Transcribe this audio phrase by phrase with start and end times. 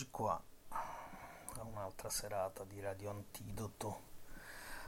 [0.00, 4.00] Eccoci qua a un'altra serata di Radio Antidoto,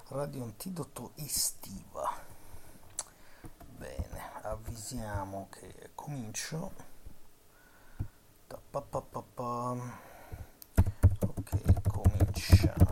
[0.08, 2.10] Radio Antidoto estiva.
[3.76, 6.72] Bene, avvisiamo che comincio.
[11.20, 12.91] Ok, cominciamo.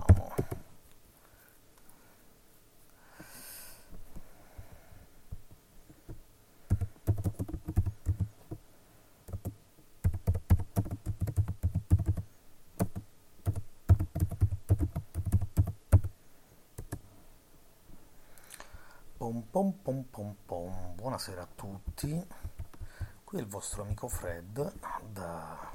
[21.21, 22.27] Buonasera a tutti,
[23.25, 24.73] qui è il vostro amico Fred
[25.13, 25.71] da,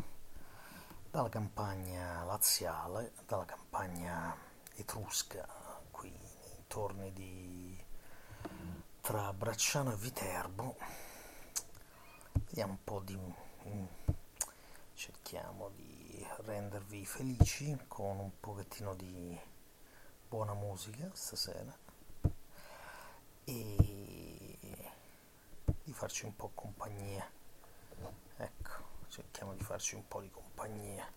[1.11, 4.35] dalla campagna laziale, dalla campagna
[4.73, 5.47] etrusca,
[5.91, 7.79] qui nei torni di
[9.01, 10.77] tra Bracciano e Viterbo.
[12.47, 13.15] Vediamo un po' di...
[14.95, 19.39] cerchiamo di rendervi felici con un pochettino di
[20.27, 21.77] buona musica stasera
[23.43, 23.94] e
[25.95, 27.25] farci un po' compagnia.
[28.35, 28.71] Ecco,
[29.07, 31.07] cerchiamo di farci un po' di compagnia.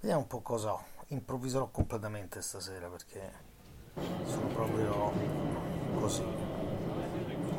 [0.00, 0.84] Vediamo un po' cosa ho.
[1.08, 3.32] Improvviserò completamente stasera perché
[4.24, 5.12] sono proprio
[5.94, 6.24] così.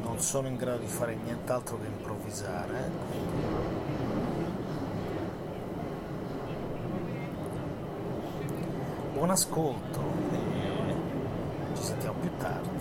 [0.02, 2.92] Non sono in grado di fare nient'altro che improvvisare.
[9.14, 10.96] Buon ascolto e
[11.76, 12.75] ci sentiamo più tardi.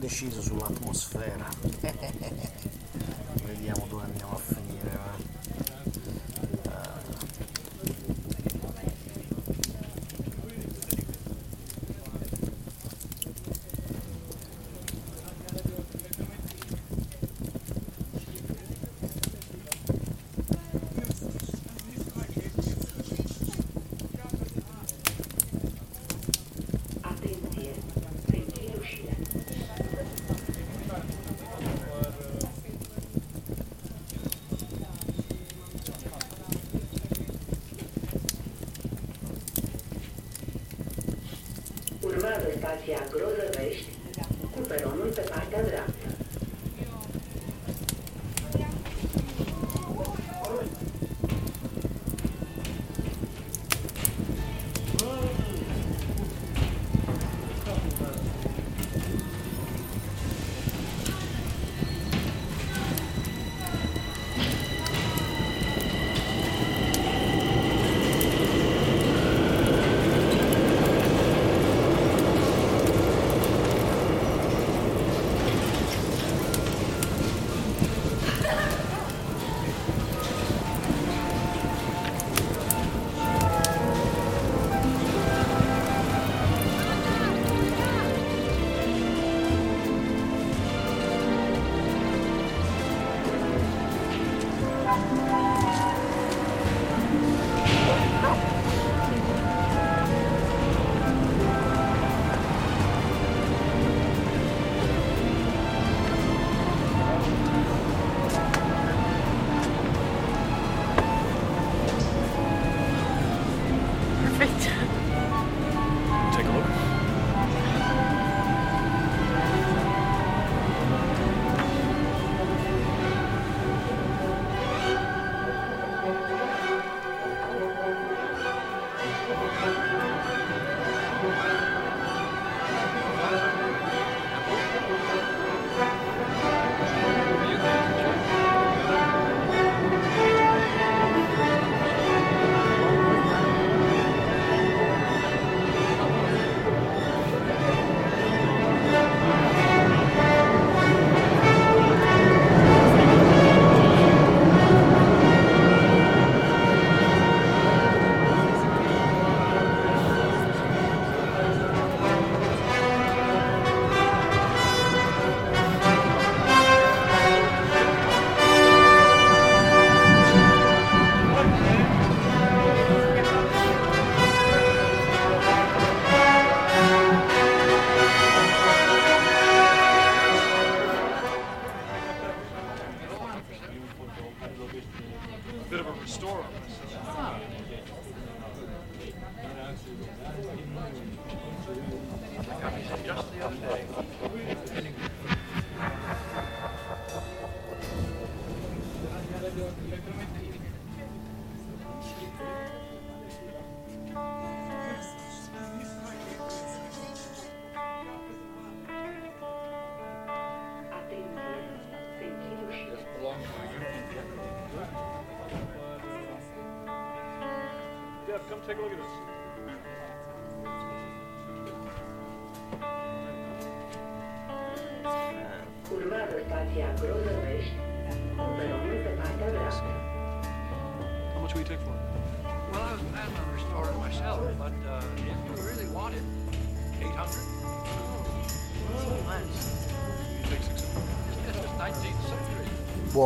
[0.00, 1.39] indecisos sull'atmosfera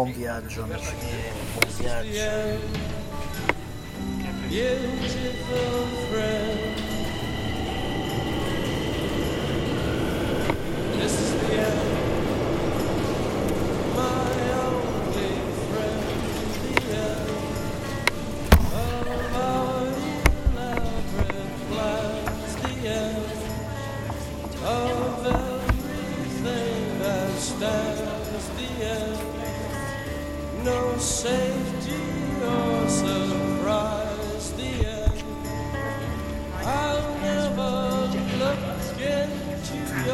[0.05, 0.13] Um
[0.61, 0.83] homens.
[0.83, 1.33] É,
[1.83, 2.74] viagem.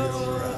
[0.00, 0.49] You're right.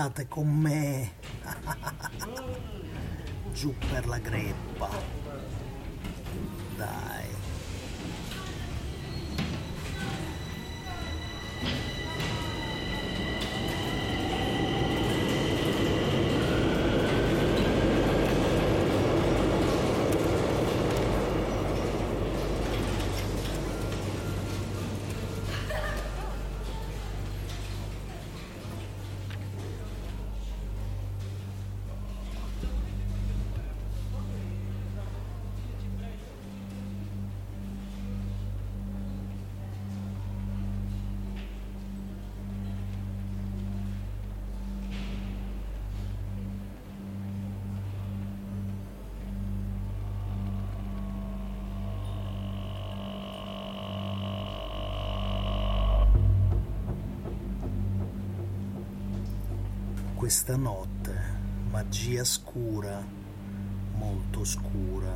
[0.00, 1.12] state con me
[3.52, 4.49] giù per la greve.
[60.30, 61.12] questa notte,
[61.72, 63.02] magia scura,
[63.94, 65.12] molto scura.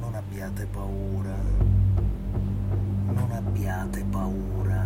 [0.00, 1.36] Non abbiate paura,
[3.12, 4.85] non abbiate paura.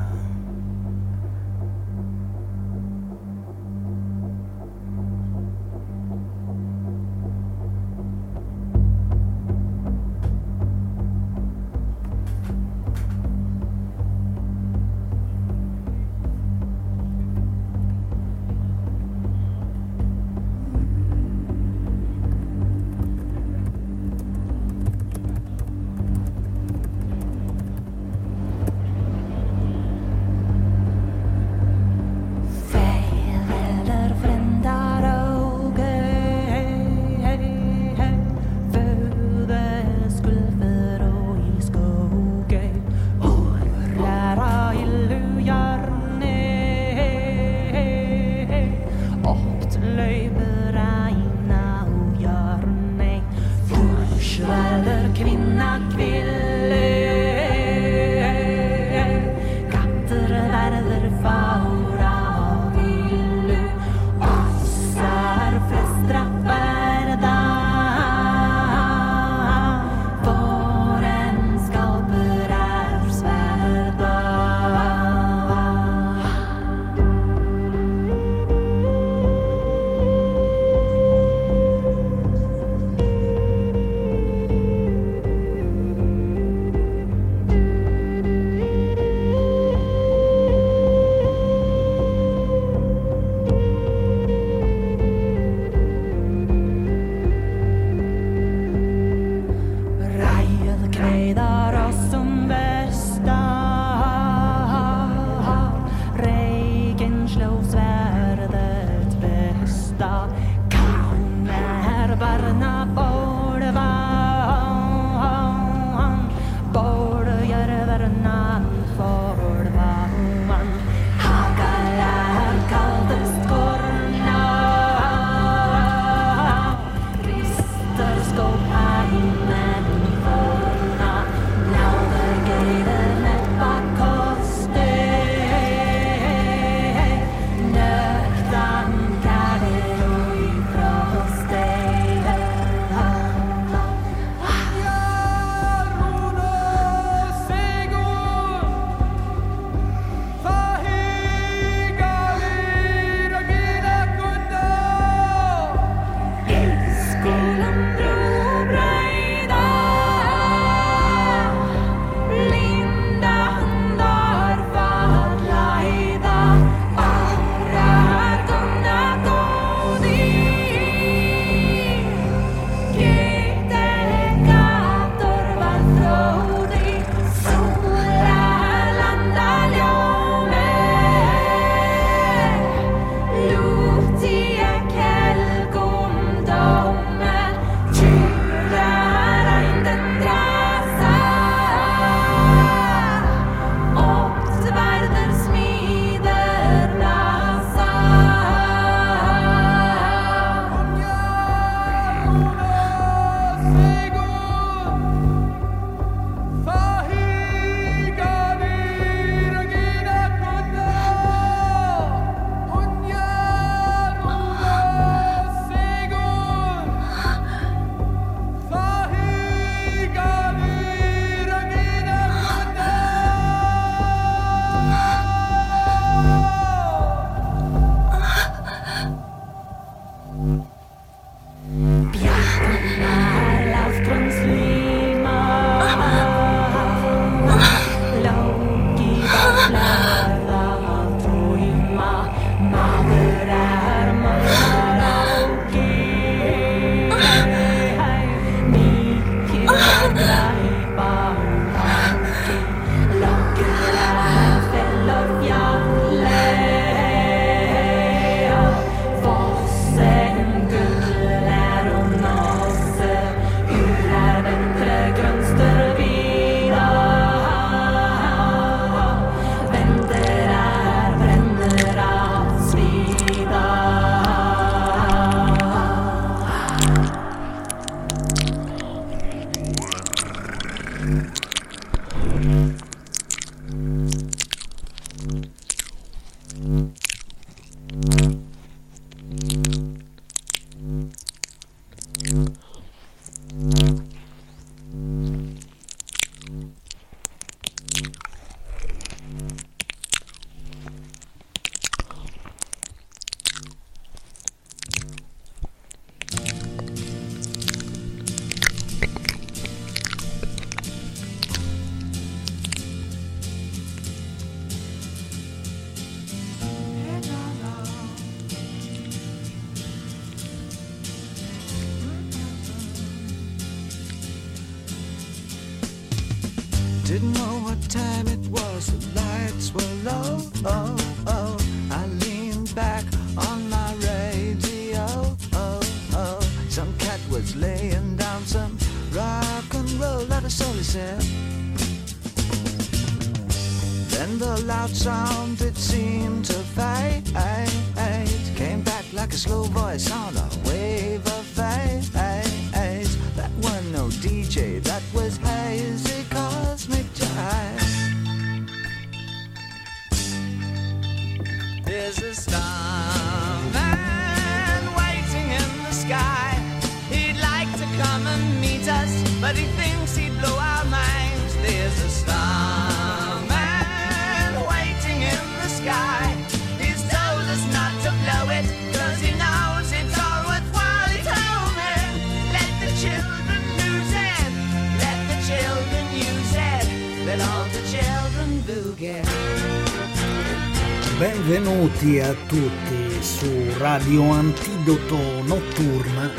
[392.01, 396.31] Benvenuti a tutti su Radio Antidoto Notturna.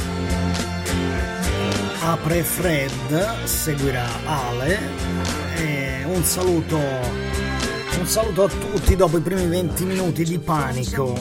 [2.02, 4.80] Apre Fred, seguirà Ale.
[5.58, 6.80] E un saluto.
[6.80, 11.13] Un saluto a tutti dopo i primi 20 minuti di panico.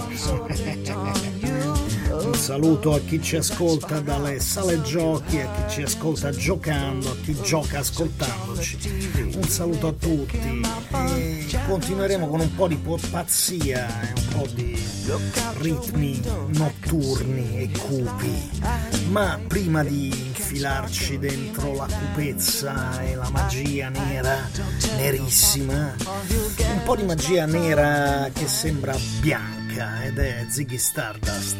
[2.51, 7.41] Saluto a chi ci ascolta dalle sale giochi, a chi ci ascolta giocando, a chi
[7.43, 9.37] gioca ascoltandoci.
[9.37, 10.61] Un saluto a tutti
[11.17, 12.77] e continueremo con un po' di
[13.09, 14.77] pazzia e un po' di
[15.59, 18.51] ritmi notturni e cupi.
[19.11, 24.51] Ma prima di infilarci dentro la cupezza e la magia nera,
[24.97, 31.57] nerissima, un po' di magia nera che sembra bianca ed è Ziggy Stardust.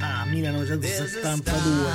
[0.00, 1.90] Ah, 1972.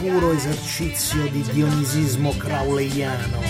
[0.00, 3.40] Puro esercizio di dionisismo crowleyano.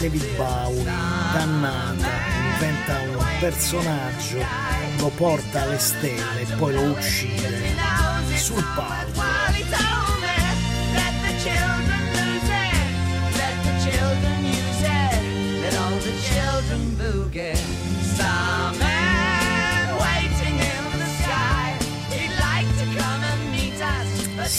[0.00, 2.08] David Bowie, dannata,
[2.52, 4.44] inventa un personaggio,
[4.98, 7.74] lo porta alle stelle e poi lo uccide
[8.36, 9.33] sul palco.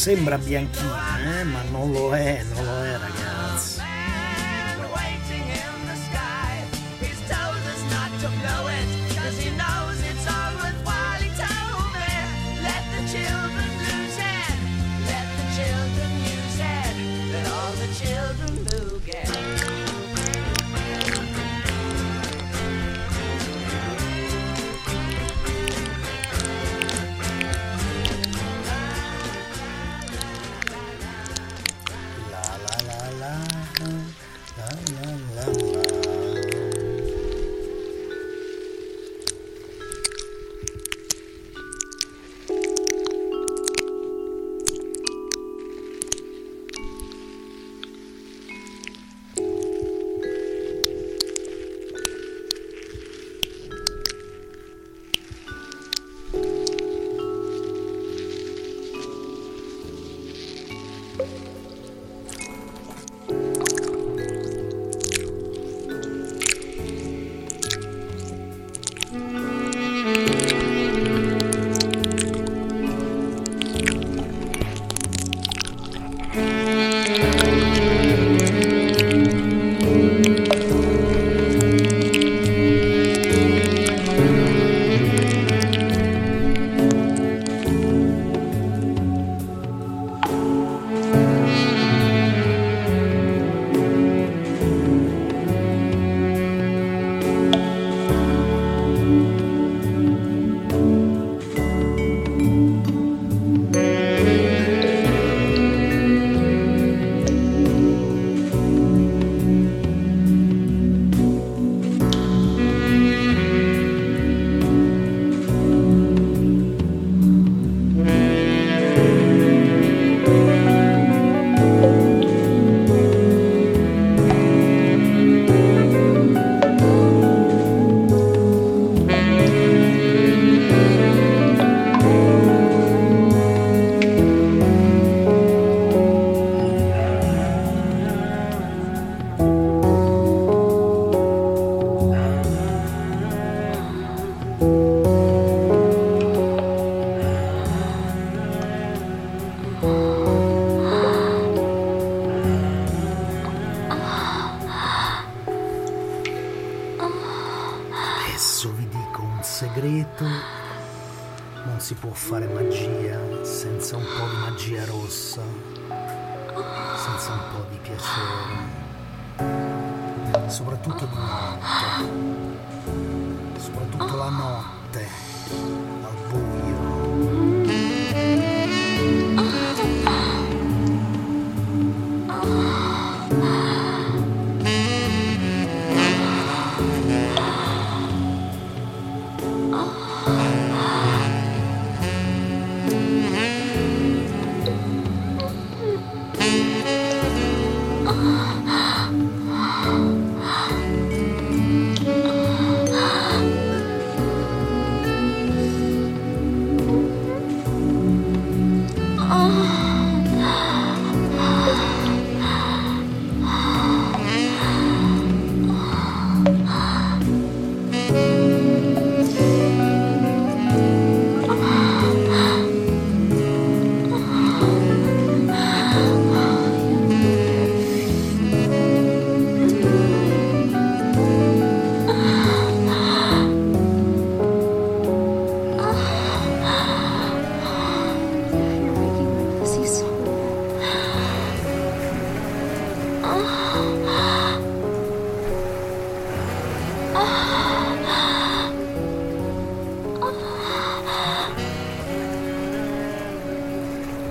[0.06, 1.44] Sembra bianchina, eh?
[1.46, 3.15] ma non lo è, non lo è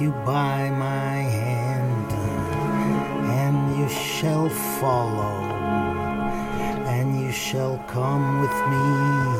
[0.00, 2.12] you by my hand,
[3.42, 4.48] and you shall
[4.80, 5.42] follow,
[6.86, 9.37] and you shall come with me.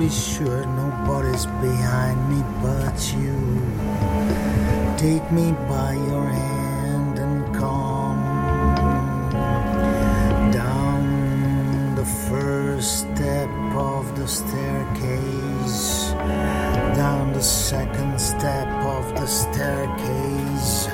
[0.00, 3.36] Be sure nobody's behind me but you.
[4.96, 8.22] Take me by your hand and come
[10.50, 16.12] down the first step of the staircase,
[16.96, 20.86] down the second step of the staircase,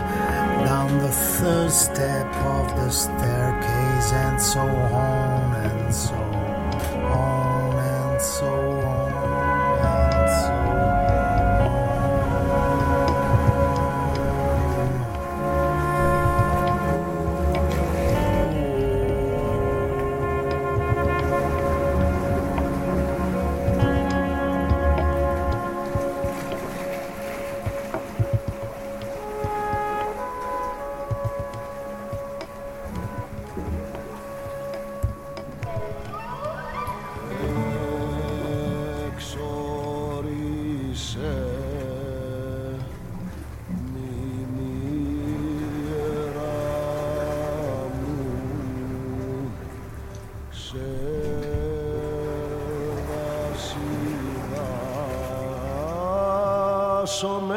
[0.67, 6.46] down the third step of the staircase, and so on and so on
[57.17, 57.51] some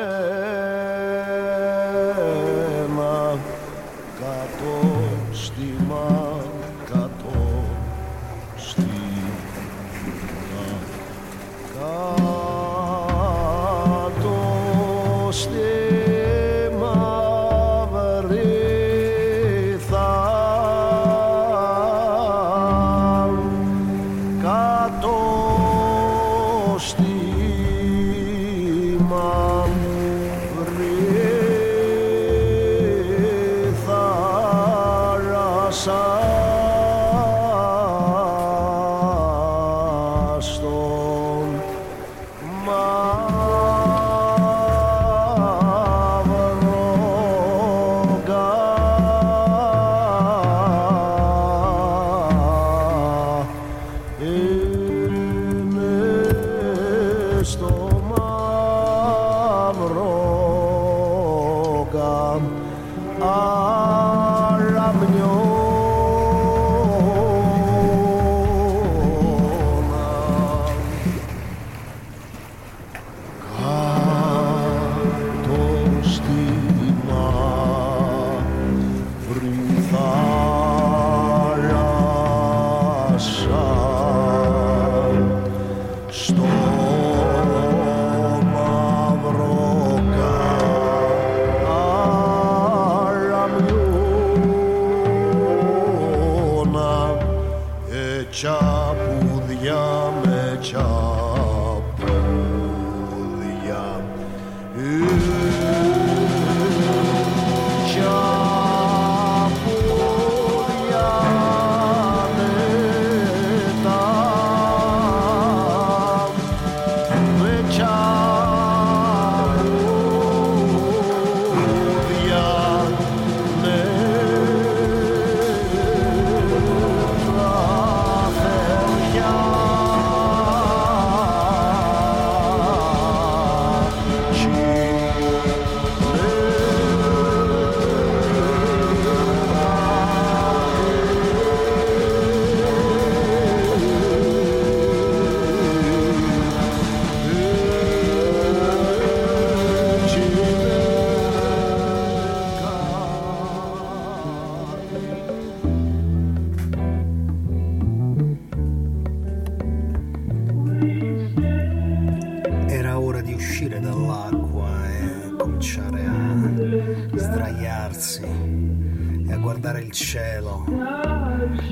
[169.80, 170.66] guardare il cielo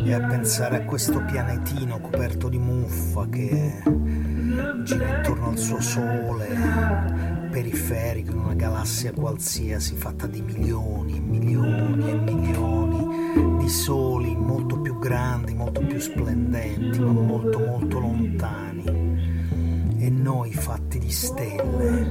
[0.04, 3.84] e a pensare a questo pianetino coperto di muffa che
[4.84, 6.48] gira intorno al suo sole,
[7.52, 14.80] periferico in una galassia qualsiasi fatta di milioni e milioni e milioni di soli molto
[14.80, 18.67] più grandi, molto più splendenti, ma molto molto lontani
[20.28, 22.06] noi fatti di stelle,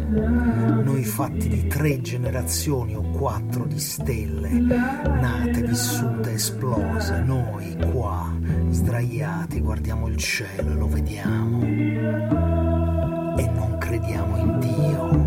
[0.83, 8.35] noi fatti di tre generazioni o quattro di stelle, nate, vissute, esplose, noi qua,
[8.71, 11.63] sdraiati, guardiamo il cielo e lo vediamo
[13.37, 15.26] e non crediamo in Dio.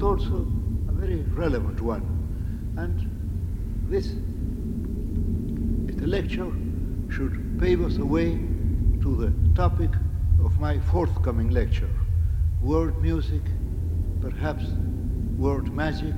[0.00, 0.46] But also
[0.88, 2.02] a very relevant one.
[2.78, 3.06] And
[3.90, 4.14] this
[6.06, 6.50] lecture
[7.10, 8.40] should pave us a way
[9.02, 9.90] to the topic
[10.42, 11.90] of my forthcoming lecture,
[12.62, 13.42] word music,
[14.20, 14.64] perhaps
[15.36, 16.14] word magic,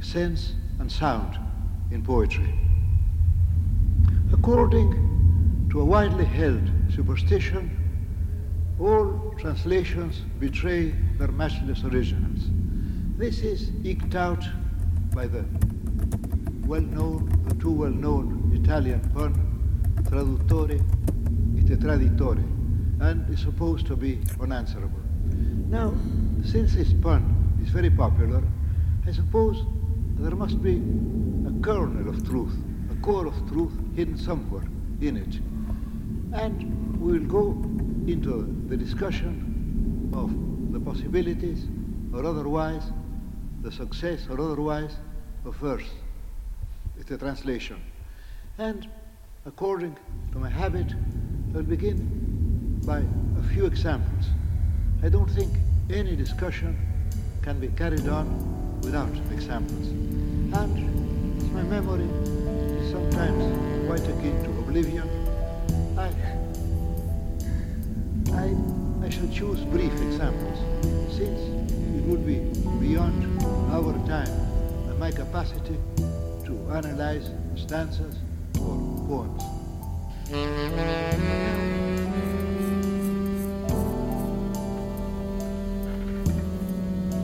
[0.00, 1.38] sense and sound
[1.90, 2.54] in poetry.
[4.32, 6.62] According to a widely held
[6.94, 7.85] superstition,
[8.78, 12.50] all translations betray their matchless originals.
[13.16, 14.44] This is eked out
[15.14, 15.44] by the
[16.66, 19.32] well-known, the too well-known Italian pun,
[20.02, 20.78] traduttore
[21.58, 22.44] et traditore,
[23.00, 25.00] and is supposed to be unanswerable.
[25.68, 25.94] Now,
[26.44, 28.42] since this pun is very popular,
[29.06, 29.64] I suppose
[30.18, 30.82] there must be
[31.46, 32.54] a kernel of truth,
[32.90, 34.64] a core of truth hidden somewhere
[35.00, 35.40] in it.
[36.34, 37.52] And we will go
[38.06, 40.30] into the discussion of
[40.72, 41.66] the possibilities
[42.12, 42.82] or otherwise,
[43.62, 44.96] the success or otherwise
[45.44, 45.88] of verse.
[46.98, 47.76] It's a translation.
[48.58, 48.88] And
[49.44, 49.96] according
[50.32, 50.86] to my habit,
[51.54, 52.98] I'll begin by
[53.38, 54.26] a few examples.
[55.02, 55.52] I don't think
[55.90, 56.76] any discussion
[57.42, 59.88] can be carried on without examples.
[59.88, 62.08] And my memory
[62.80, 65.08] is sometimes quite akin to oblivion,
[65.98, 66.35] I,
[68.36, 68.54] I,
[69.04, 70.58] I shall choose brief examples,
[71.16, 71.40] since
[71.96, 72.38] it would be
[72.80, 74.28] beyond our time
[74.88, 75.78] and my capacity
[76.44, 78.16] to analyze stanzas
[78.60, 78.76] or
[79.08, 79.42] poems.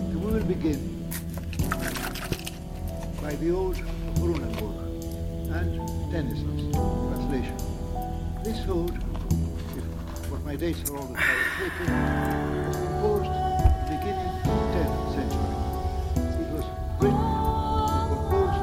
[0.09, 0.81] We will begin
[3.21, 3.77] by the old
[4.17, 4.77] Brunenburg
[5.53, 5.71] and
[6.11, 7.57] Tennyson's translation.
[8.45, 9.02] This ode,
[10.53, 15.55] my dates are all the time composed at the beginning of the 10th century.
[16.43, 16.67] It was
[17.01, 17.25] written
[17.89, 18.61] and composed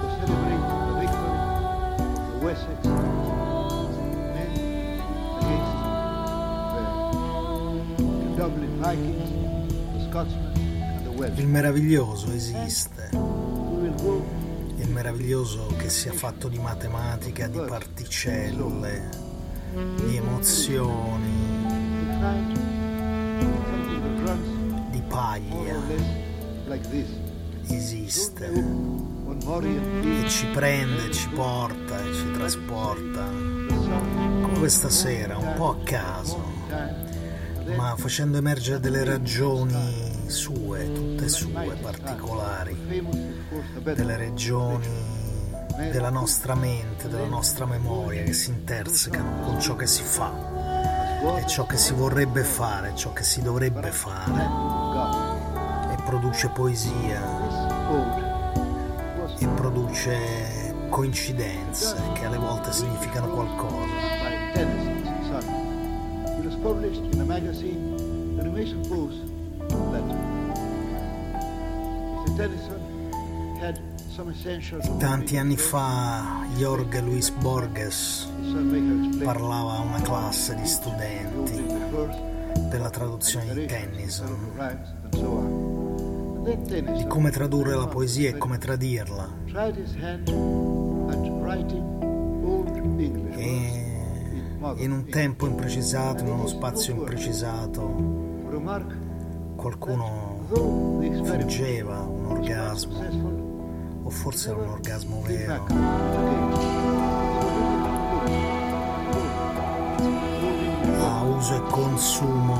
[0.00, 1.34] to celebrate the victory
[2.40, 2.80] Wessex,
[5.36, 5.72] against
[11.04, 11.38] the Welsh.
[11.38, 13.10] Il meraviglioso esiste.
[13.12, 19.28] Il meraviglioso che sia fatto di matematica, di particelle,
[19.72, 21.64] di emozioni,
[24.90, 25.78] di paglia.
[27.68, 28.46] Esiste.
[28.46, 33.24] E ci prende, ci porta e ci trasporta.
[33.26, 36.42] Come questa sera, un po' a caso,
[37.76, 42.76] ma facendo emergere delle ragioni sue, tutte sue, particolari.
[43.82, 45.09] delle regioni
[45.76, 50.32] della nostra mente, della nostra memoria che si intersecano con ciò che si fa
[51.38, 54.42] e ciò che si vorrebbe fare, ciò che si dovrebbe fare
[55.92, 57.20] e produce poesia
[59.38, 64.08] e produce coincidenze che alle volte significano qualcosa.
[72.36, 72.89] Tennyson
[74.98, 78.28] Tanti anni fa Jorge Luis Borges
[79.22, 81.64] parlava a una classe di studenti
[82.68, 84.52] della traduzione di Tennyson,
[86.94, 89.28] di come tradurre la poesia e come tradirla.
[93.36, 93.86] E
[94.76, 97.86] in un tempo imprecisato, in uno spazio imprecisato,
[99.56, 100.44] qualcuno
[101.24, 103.39] fuggeva un orgasmo,
[104.10, 105.54] o forse era un orgasmo vero.
[105.54, 105.78] again.
[110.98, 112.58] a uso e consumo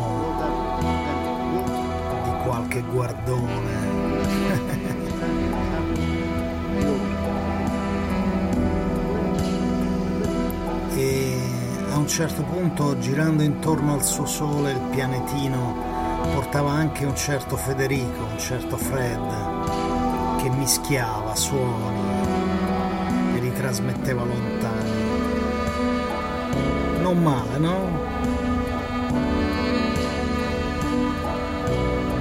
[2.23, 3.99] di qualche guardone.
[10.93, 11.35] E
[11.93, 15.75] a un certo punto, girando intorno al suo sole, il pianetino
[16.35, 19.60] portava anche un certo Federico, un certo Fred,
[20.43, 22.01] che mischiava suoni
[23.35, 24.91] e li trasmetteva lontani.
[27.03, 27.89] Non male, no?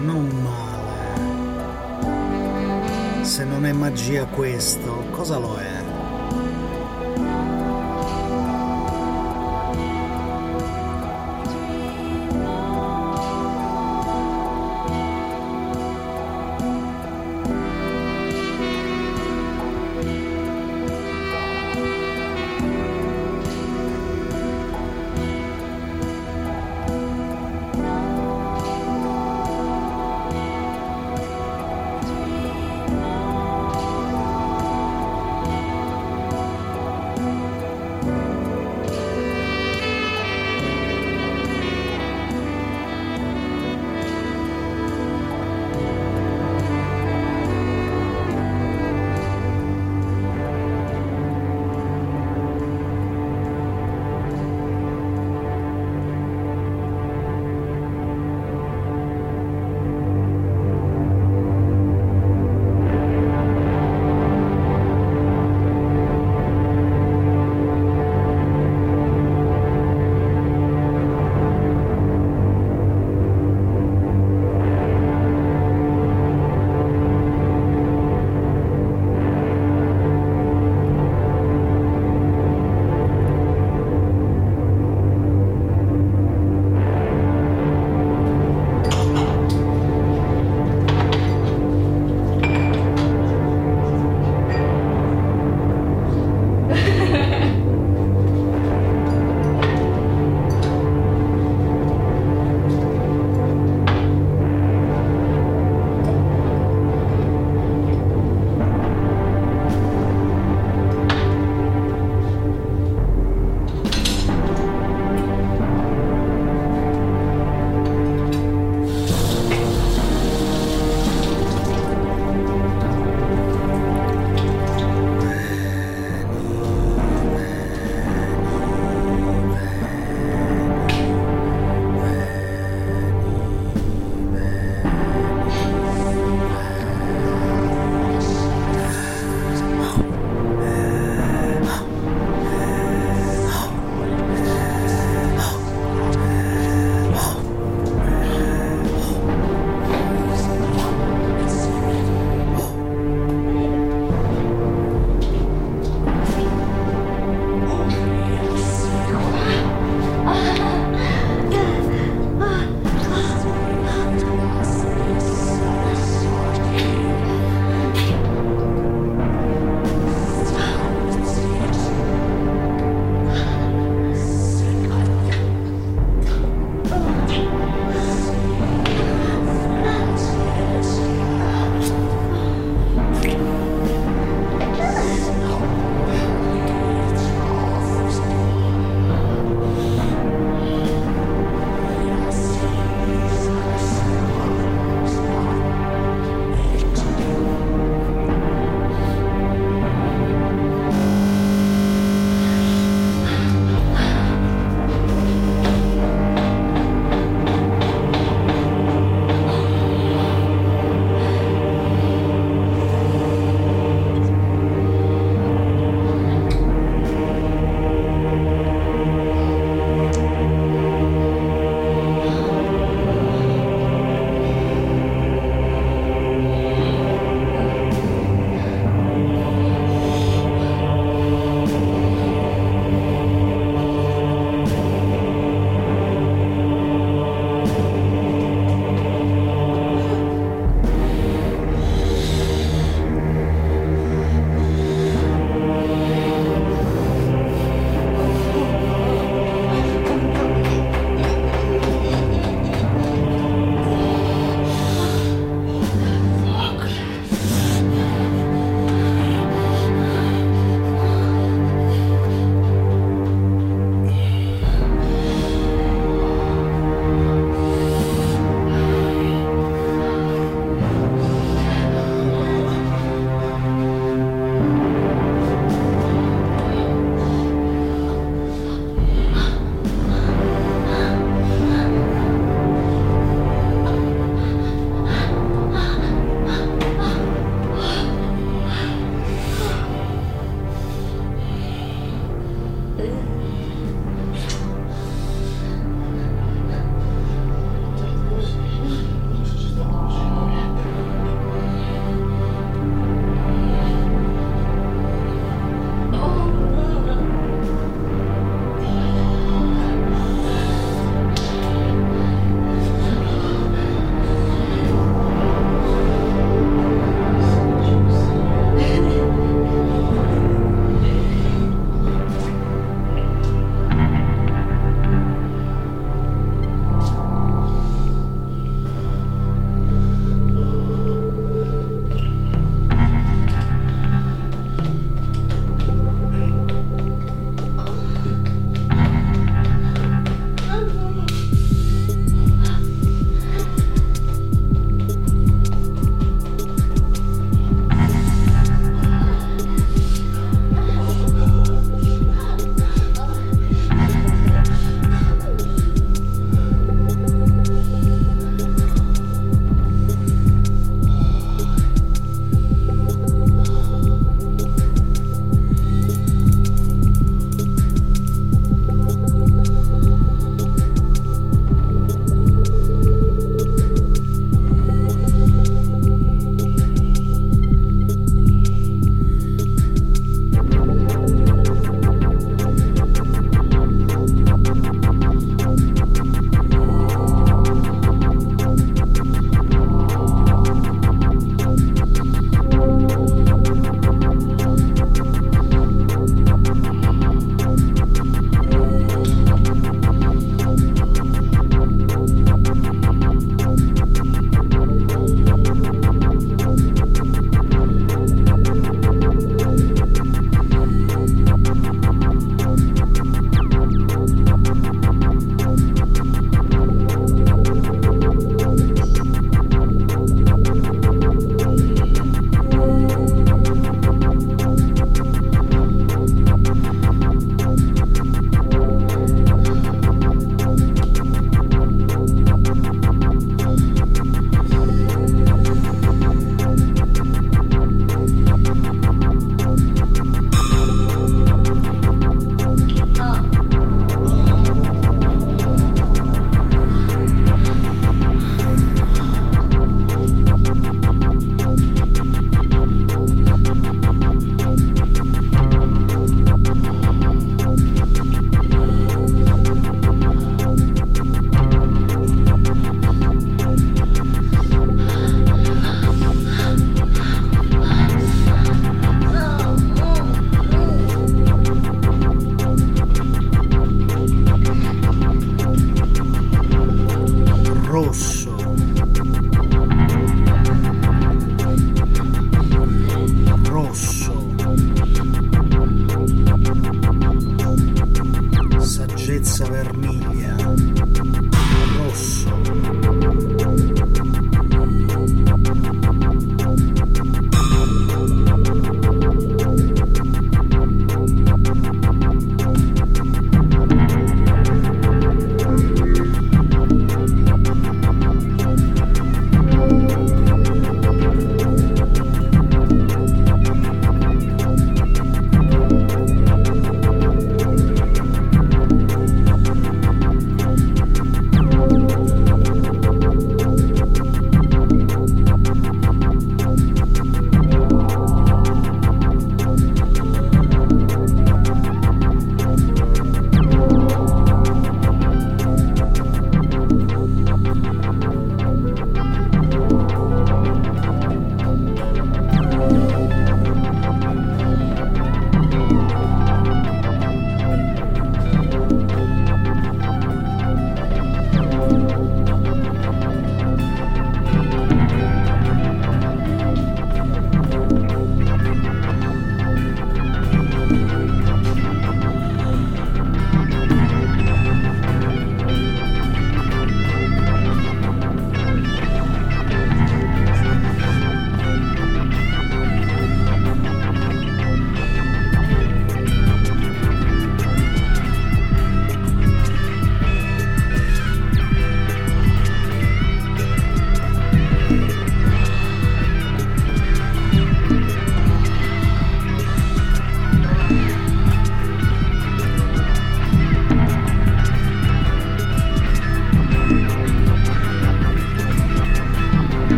[0.00, 1.14] Non male.
[3.24, 5.87] Se non è magia questo, cosa lo è?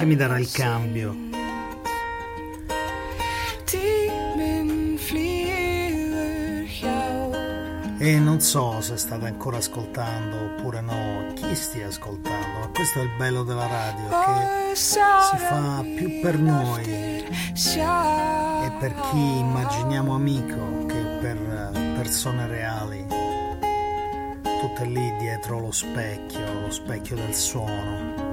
[0.00, 1.14] Che mi darà il cambio.
[7.98, 13.02] E non so se state ancora ascoltando oppure no, chi stia ascoltando, ma questo è
[13.02, 14.96] il bello della radio, che si
[15.36, 23.06] fa più per noi e per chi immaginiamo amico che per eh, persone reali,
[24.60, 28.29] tutte lì dietro lo specchio, lo specchio del suono.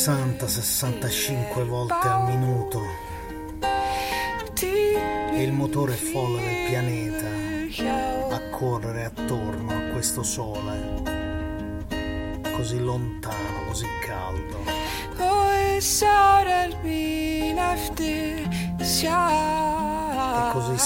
[0.00, 2.80] 60-65 volte al minuto
[4.50, 7.26] e il motore folle del pianeta
[8.34, 11.02] a correre attorno a questo sole
[12.56, 14.64] così lontano, così caldo.
[20.48, 20.78] E così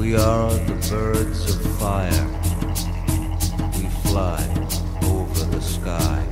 [0.00, 2.26] We are the birds of fire.
[3.76, 4.40] We fly
[5.04, 6.24] over the sky.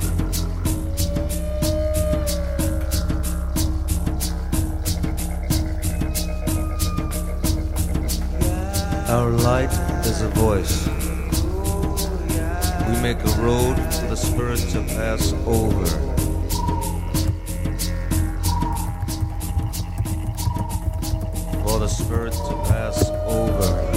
[9.07, 9.71] Our light
[10.03, 10.87] is a voice.
[12.87, 15.85] We make a road for the spirit to pass over.
[21.63, 23.88] For the spirit to pass over.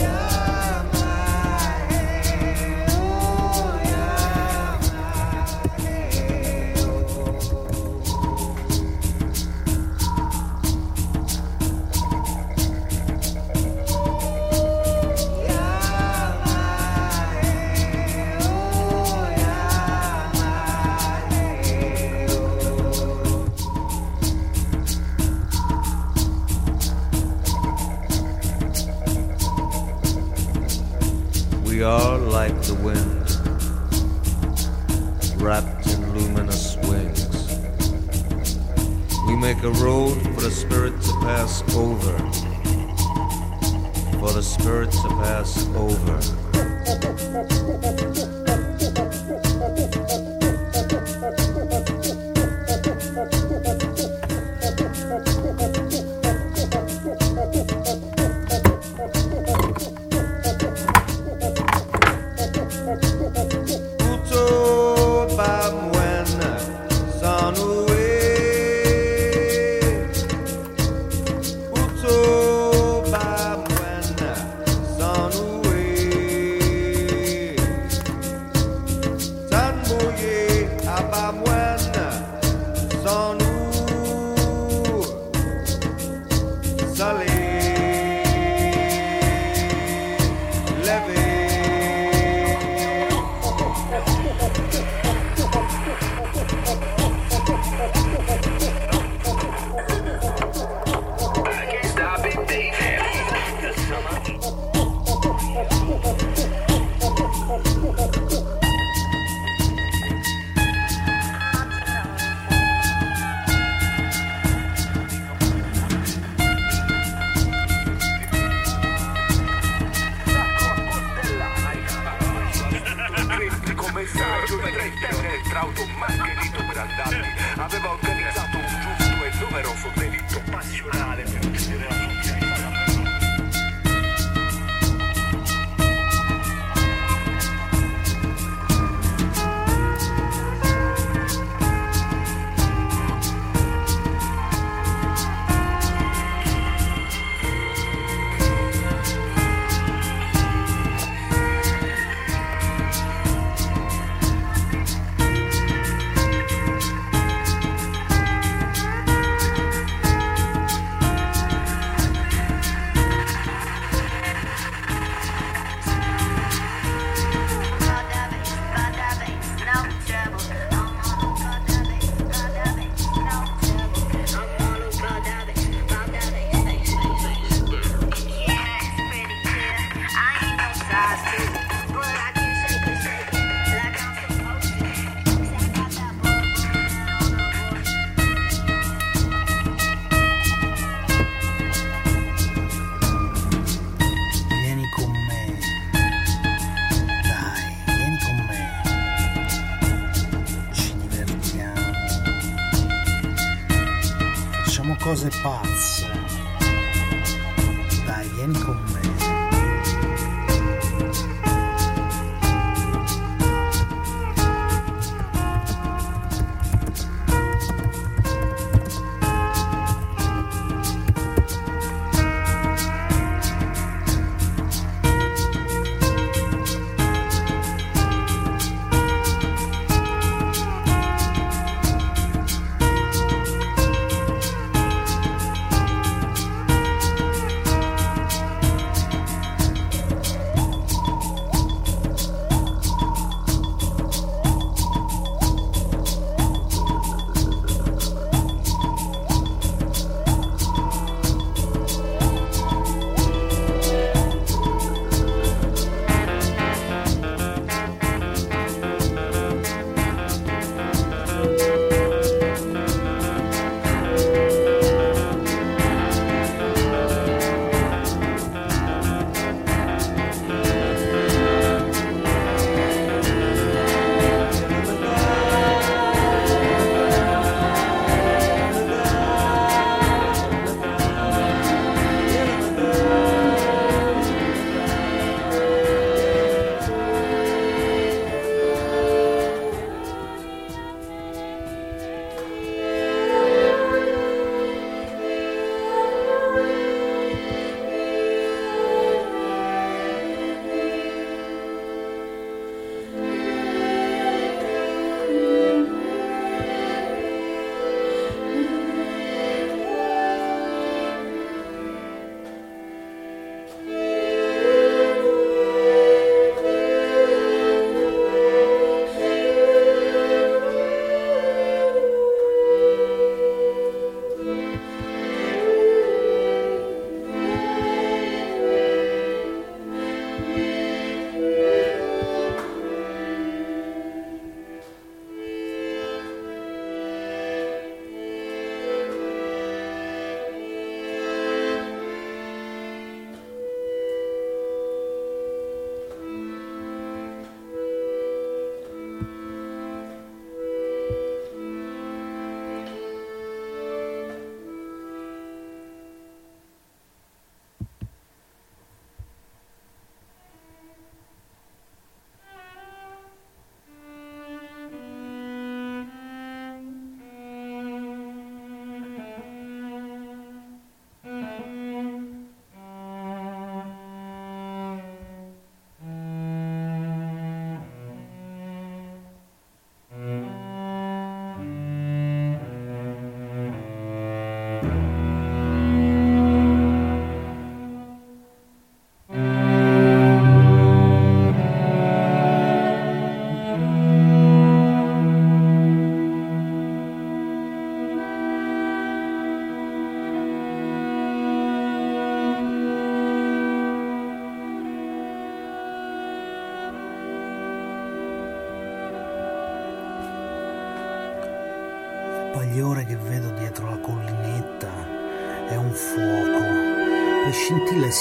[125.82, 131.94] Trauto margherito per andarti aveva organizzato un giusto e numeroso delitto passionale per uccidere la
[131.94, 132.21] Vieni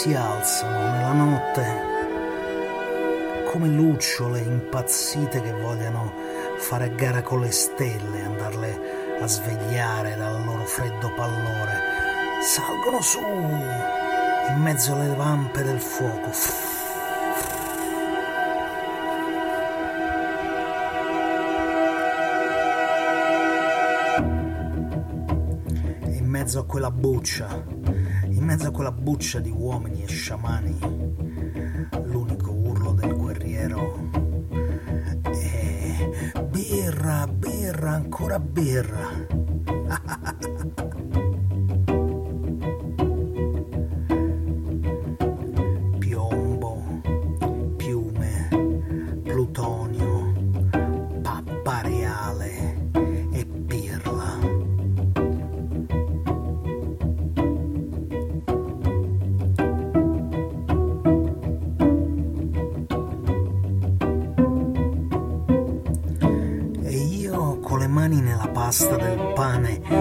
[0.02, 1.64] si alzano nella notte
[3.52, 6.12] come lucciole impazzite che vogliono
[6.58, 11.80] fare gara con le stelle, andarle a svegliare dal loro freddo pallore.
[12.42, 16.32] Salgono su in mezzo alle vampe del fuoco.
[26.06, 28.01] In mezzo a quella buccia
[28.52, 30.78] mezzo a quella buccia di uomini e sciamani,
[32.04, 34.10] l'unico urlo del guerriero
[35.22, 39.41] è birra, birra, ancora birra.
[69.52, 70.01] on it.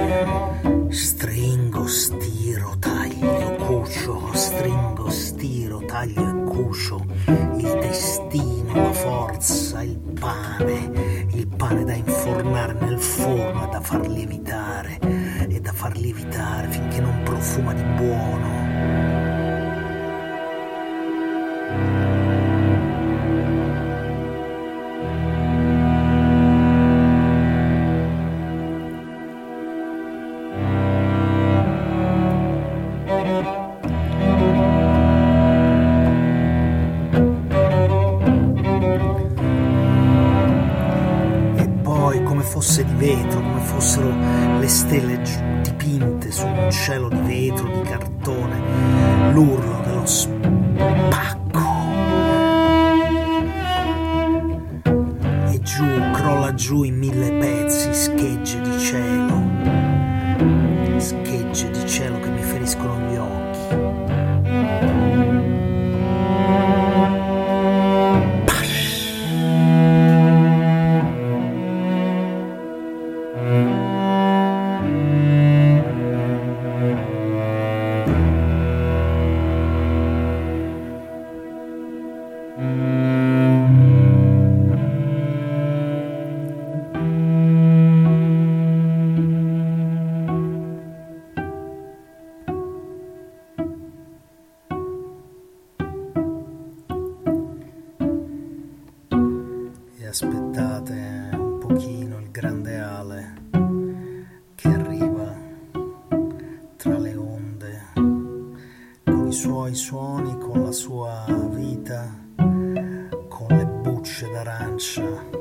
[109.74, 115.39] suoi suoni, con la sua vita, con le bucce d'arancia.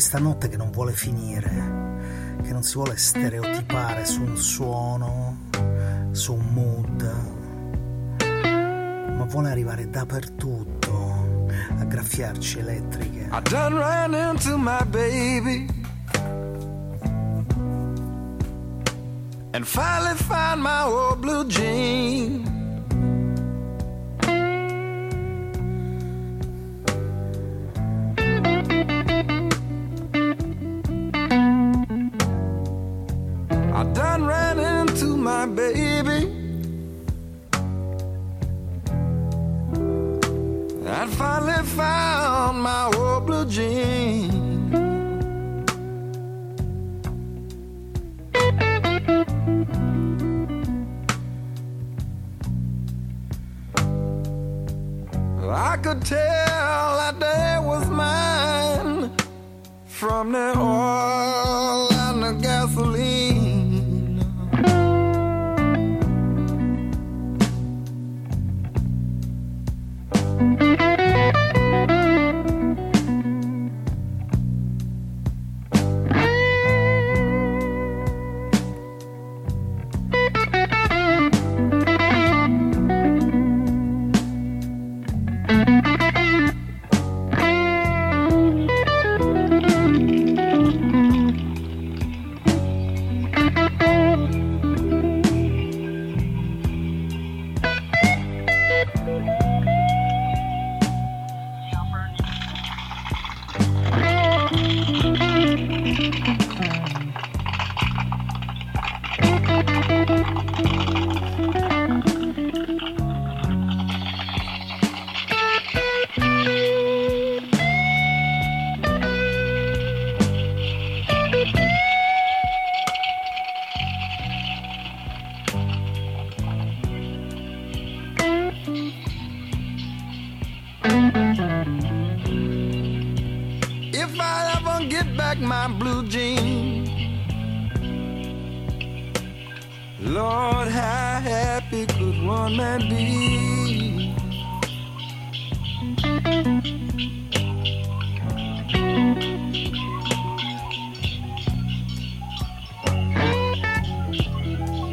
[0.00, 1.50] Questa notte che non vuole finire,
[2.42, 5.36] che non si vuole stereotipare su un suono,
[6.12, 7.02] su un mood,
[9.18, 11.48] ma vuole arrivare dappertutto
[11.80, 13.28] a graffiarci elettriche.
[13.30, 15.66] I done ran into my baby
[19.52, 22.49] and finally found my old blue jean.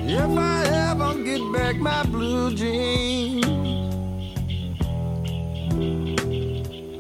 [0.10, 3.46] If I ever get back my blue jeans,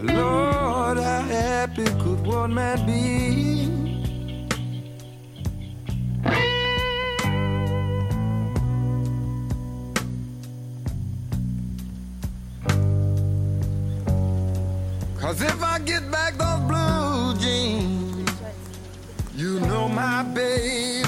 [0.03, 3.71] Lord, how happy could one man be?
[15.17, 18.29] Cause if I get back those blue jeans,
[19.33, 21.06] you know my baby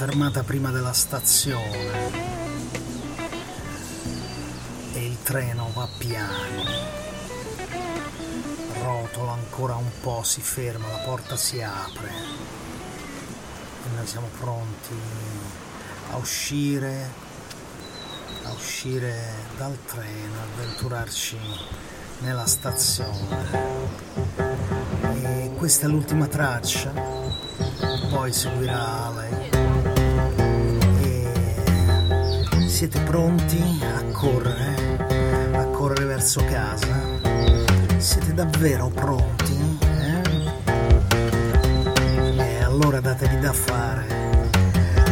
[0.00, 2.10] fermata prima della stazione.
[4.94, 6.64] E il treno va piano.
[8.82, 12.08] Rotola ancora un po', si ferma, la porta si apre.
[13.84, 14.94] E noi siamo pronti
[16.12, 17.28] a uscire
[18.44, 21.38] a uscire dal treno, avventurarci
[22.20, 23.68] nella stazione.
[25.12, 27.20] E questa è l'ultima traccia
[28.10, 29.39] poi seguirà lei.
[32.80, 37.18] Siete pronti a correre, a correre verso casa?
[37.98, 39.78] Siete davvero pronti?
[39.82, 40.22] Eh?
[42.38, 44.06] E allora datevi da fare.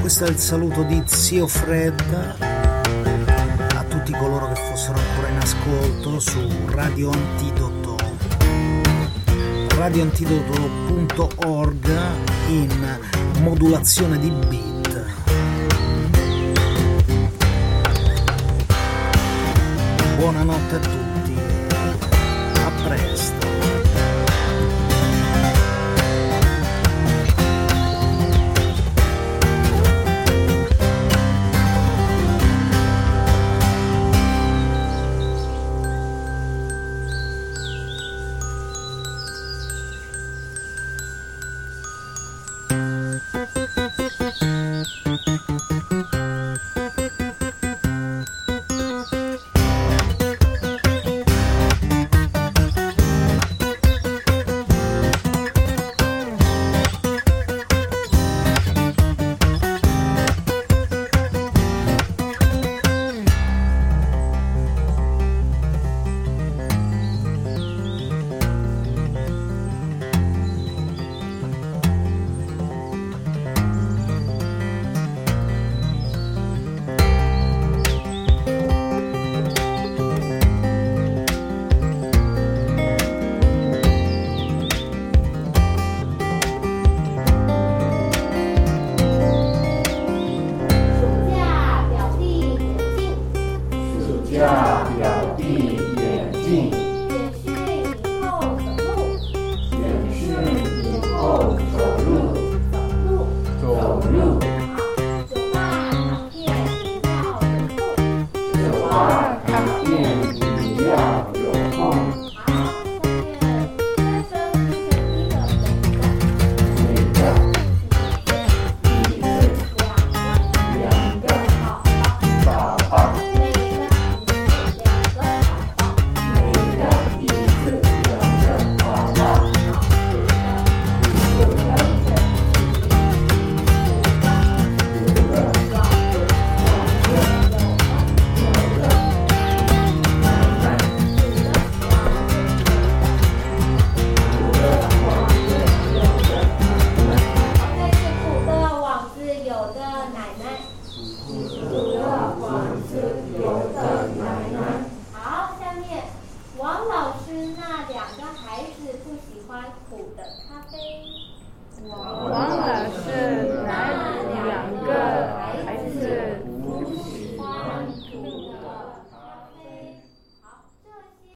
[0.00, 2.00] Questo è il saluto di Zio Fred
[3.74, 7.96] a tutti coloro che fossero ancora in ascolto su Radio Antidoto
[9.76, 11.86] radioantidoto.org
[12.48, 12.98] in
[13.42, 14.77] modulazione di beat.
[20.48, 21.07] Buonanotte a tutti,